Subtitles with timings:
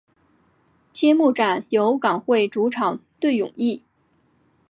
[0.91, 3.83] 揭幕战由港会主场对永义。